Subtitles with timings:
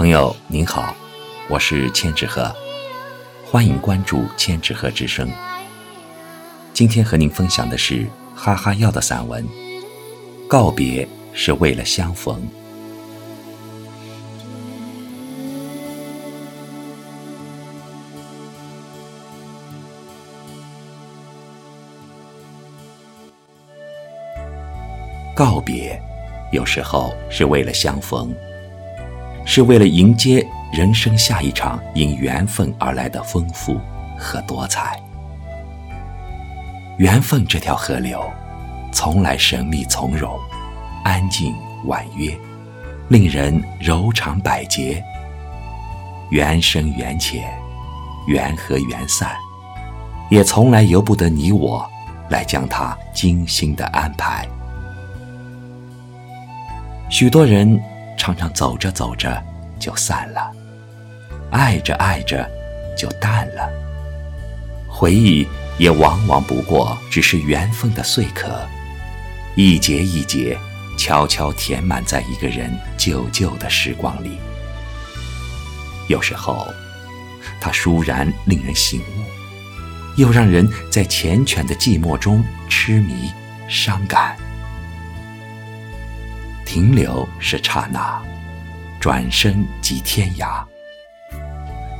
[0.00, 0.96] 朋友您好，
[1.50, 2.50] 我是千纸鹤，
[3.44, 5.30] 欢迎关注千纸鹤之声。
[6.72, 9.44] 今天和您分享的是哈哈药的散文
[10.48, 12.40] 《告别是为了相逢》。
[25.36, 26.00] 告别，
[26.52, 28.34] 有时候是为了相逢。
[29.52, 33.76] 是为了迎接人生下一场因缘分而来的丰富
[34.16, 34.96] 和多彩。
[36.98, 38.22] 缘分这条河流，
[38.92, 40.38] 从来神秘从容、
[41.02, 41.52] 安静
[41.86, 42.32] 婉约，
[43.08, 45.02] 令人柔肠百结。
[46.30, 47.52] 缘深缘浅，
[48.28, 49.32] 缘合缘散，
[50.30, 51.84] 也从来由不得你我
[52.28, 54.46] 来将它精心的安排。
[57.08, 57.76] 许多人。
[58.20, 59.42] 常常走着走着
[59.78, 60.52] 就散了，
[61.50, 62.46] 爱着爱着
[62.94, 63.66] 就淡了。
[64.86, 68.60] 回忆也往往不过只是缘分的碎壳，
[69.56, 70.54] 一节一节
[70.98, 74.32] 悄悄填满在一个人旧旧的时光里。
[76.06, 76.68] 有时候，
[77.58, 83.32] 它倏然令人醒悟，又让人在缱绻的寂寞中痴迷
[83.66, 84.36] 伤感。
[86.72, 88.22] 停留是刹那，
[89.00, 90.62] 转身即天涯。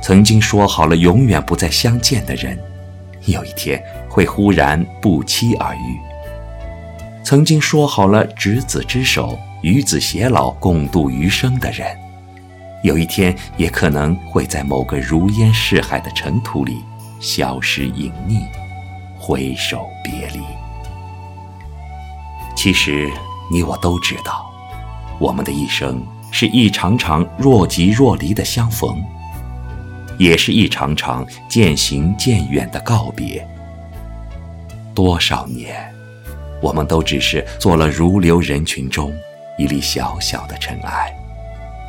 [0.01, 2.57] 曾经说好了永远不再相见的人，
[3.25, 5.99] 有一天会忽然不期而遇；
[7.21, 11.85] 曾经说好了执子之手，与子偕老，共度余生的人，
[12.81, 16.77] 有一天也可能会在某个如烟似海的尘土里
[17.19, 18.45] 消失隐匿，
[19.19, 20.39] 挥手别离。
[22.55, 23.11] 其实
[23.51, 24.49] 你我都知道。
[25.21, 28.99] 我们的一生是一场场若即若离的相逢，
[30.17, 33.47] 也是一场场渐行渐远的告别。
[34.95, 35.93] 多少年，
[36.59, 39.13] 我们都只是做了如流人群中
[39.59, 41.15] 一粒小小的尘埃，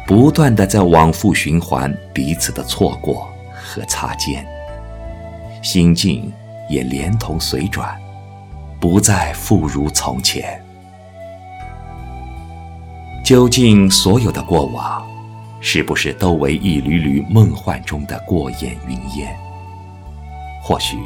[0.07, 4.47] 不断的在往复循环彼此的错过和擦肩，
[5.63, 6.31] 心境
[6.69, 7.99] 也连同随转，
[8.79, 10.62] 不再复如从前。
[13.25, 15.01] 究竟所有的过往，
[15.61, 19.33] 是不是都为一缕缕梦幻中的过眼云烟？
[20.61, 20.99] 或许，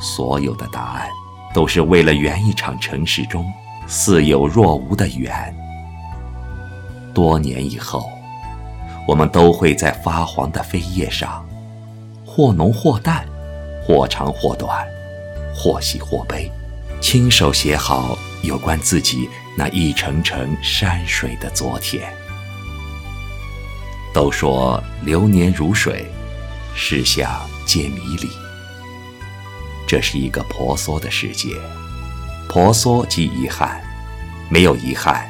[0.00, 1.08] 所有的答案，
[1.52, 3.44] 都是为了圆一场尘世中
[3.88, 5.52] 似有若无的缘。
[7.12, 8.08] 多年以后，
[9.06, 11.44] 我们都会在发黄的扉页上，
[12.24, 13.26] 或浓或淡，
[13.84, 14.86] 或长或短，
[15.52, 16.48] 或喜或悲，
[17.00, 19.28] 亲手写好有关自己。
[19.58, 22.08] 那一程程山水的昨天，
[24.14, 26.06] 都说流年如水，
[26.76, 27.28] 世相
[27.66, 28.30] 皆迷离。
[29.84, 31.48] 这是一个婆娑的世界，
[32.48, 33.80] 婆娑即遗憾，
[34.48, 35.28] 没有遗憾，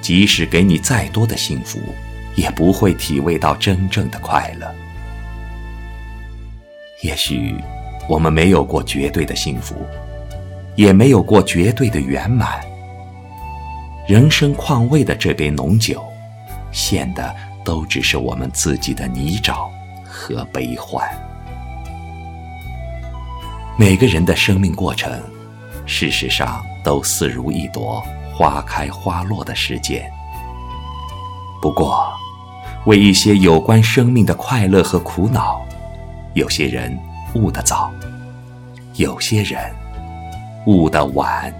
[0.00, 1.78] 即使给你再多的幸福，
[2.34, 4.74] 也不会体味到真正的快乐。
[7.04, 7.54] 也许
[8.08, 9.76] 我们没有过绝对的幸福，
[10.74, 12.60] 也没有过绝对的圆满。
[14.08, 16.02] 人生况味的这杯浓酒，
[16.72, 19.68] 献的都只是我们自己的泥沼
[20.02, 21.06] 和悲欢。
[23.76, 25.12] 每个人的生命过程，
[25.84, 28.02] 事实上都似如一朵
[28.34, 30.10] 花开花落的时间。
[31.60, 32.10] 不过，
[32.86, 35.60] 为一些有关生命的快乐和苦恼，
[36.32, 36.98] 有些人
[37.34, 37.92] 悟得早，
[38.94, 39.70] 有些人
[40.64, 41.52] 悟得晚。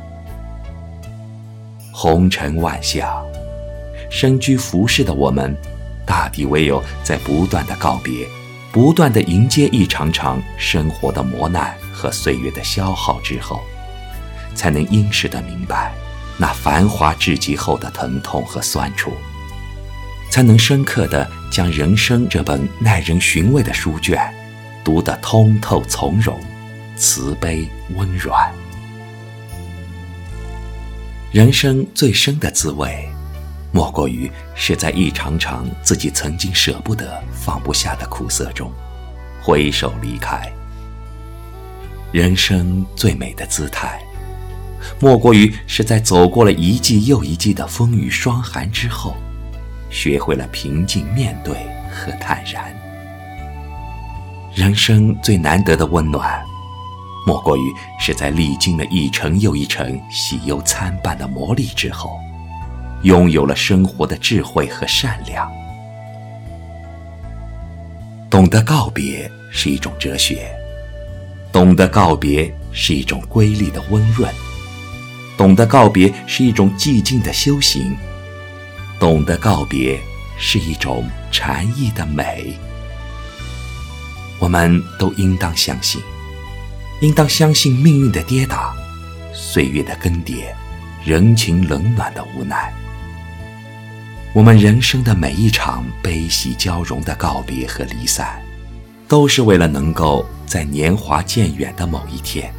[2.01, 3.27] 红尘万象，
[4.09, 5.53] 身居浮世的我们，
[6.07, 8.25] 大抵唯有在不断的告别，
[8.71, 13.61] 不断的迎接一场场生活的磨难和岁月的消耗之后，
[14.55, 15.93] 才能殷实的明白
[16.37, 19.13] 那繁华至极后的疼痛和酸楚，
[20.31, 24.33] 才能深刻的将人生这本耐人寻味的书卷，
[24.85, 26.39] 读得通透从容，
[26.95, 28.49] 慈悲温软。
[31.31, 33.07] 人生最深的滋味，
[33.71, 38.73] 莫过于是在一场场自己曾经舍不得、放不下的苦涩中，
[39.43, 40.51] 挥手离开。
[42.13, 44.01] 人生最美的姿态，
[44.99, 49.15] 莫过于是在走过了一季又一季的风雨霜寒之后，
[49.91, 51.55] 学会了平静面对
[51.93, 52.75] 和坦然。
[54.55, 56.43] 人生最难得的温暖。
[57.29, 62.19] 莫过于是在历经了一程又一程喜忧参半的磨砺之后，
[63.03, 65.47] 拥有了生活的智慧和善良。
[68.31, 70.51] 懂得告别是一种哲学，
[71.53, 74.33] 懂得告别是一种瑰丽的温润，
[75.37, 77.95] 懂得告别是一种寂静的修行，
[78.99, 80.01] 懂得告别
[80.39, 82.55] 是一种禅意的美。
[84.39, 86.01] 我们都应当相信，
[87.01, 88.75] 应当相信命运的跌打，
[89.33, 90.45] 岁月的更迭，
[91.05, 92.73] 人情冷暖的无奈。
[94.33, 98.41] 我们人生的每一场悲喜交融的告别和离散，
[99.07, 102.53] 都是为了能够在年华渐远的某一天，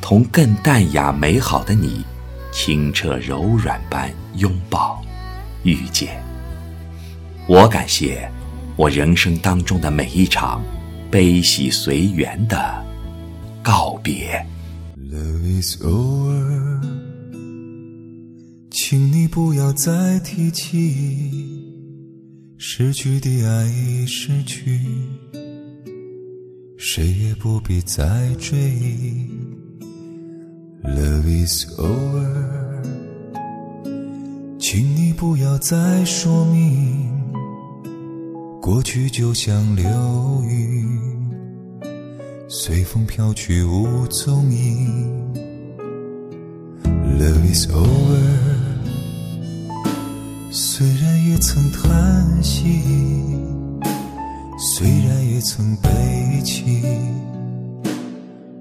[0.00, 2.02] 同更淡雅美好的你，
[2.50, 5.02] 清澈柔软般拥抱、
[5.64, 6.22] 遇见。
[7.46, 8.28] 我感谢
[8.74, 10.62] 我人生当中的每一场
[11.10, 12.84] 悲喜随缘的
[13.62, 14.44] 告别。
[14.96, 16.80] Love is over，
[18.70, 21.62] 请你不要再提起
[22.56, 24.80] 失去的爱已失去，
[26.78, 29.30] 谁也不必再追忆。
[30.82, 32.82] Love is over，
[34.58, 37.08] 请你不要再说明，
[38.60, 39.84] 过去就像流
[40.48, 40.88] 云，
[42.54, 45.32] 随风飘去无踪影。
[46.84, 48.20] Love is over。
[50.50, 52.82] 虽然也曾叹息，
[54.58, 55.88] 虽然也曾悲
[56.44, 56.82] 泣，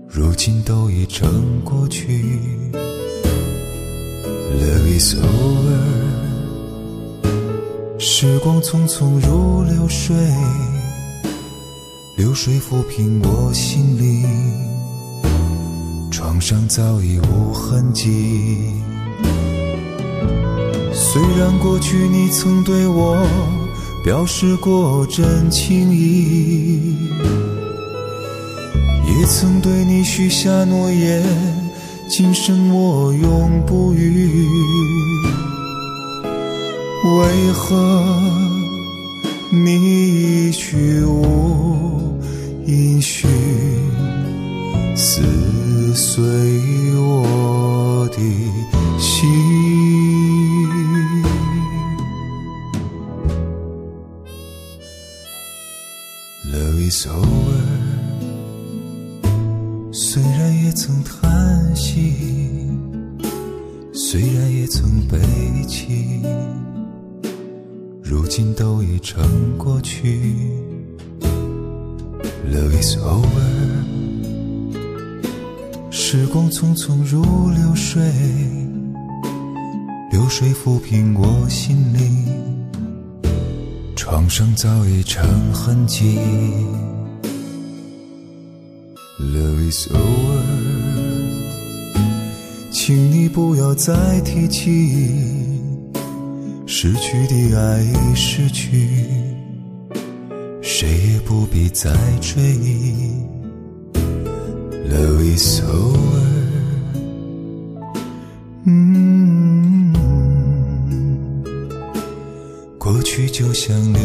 [0.07, 2.39] 如今都已成过去。
[4.57, 5.81] Love is over，
[7.99, 10.15] 时光匆匆如流水，
[12.21, 14.29] 流水抚平我心灵，
[16.11, 18.75] 创伤早已无痕迹。
[20.93, 23.17] 虽然过去你曾对我
[24.03, 26.95] 表示过真情意，
[29.07, 31.23] 也曾对你许下诺言，
[32.07, 34.45] 今生我永不渝。
[37.03, 38.15] 为何
[39.49, 41.99] 你一去无
[42.65, 43.29] 音讯，
[44.95, 45.21] 撕
[45.95, 46.23] 碎
[46.95, 48.17] 我的
[48.99, 49.27] 心
[56.51, 57.61] Love？Is over，
[59.91, 62.13] 虽然也曾叹息，
[63.93, 65.17] 虽然也曾悲
[65.67, 66.21] 泣，
[68.03, 70.70] 如今都已成过去。
[72.49, 73.25] Love is over，
[75.89, 78.01] 时光匆匆如流水，
[80.11, 82.25] 流水抚平我心灵。
[83.95, 86.17] 创伤早已成痕迹
[89.19, 90.41] ，Love is over，
[92.71, 95.21] 请你不要再提起
[96.65, 98.89] 失去的爱已失去，
[100.73, 101.91] 谁也不必再
[102.21, 103.11] 追忆
[104.89, 106.21] ，Love is over。
[112.77, 114.01] 过去就像流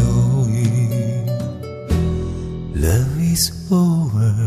[0.50, 1.24] 云
[2.74, 4.45] ，Love is over。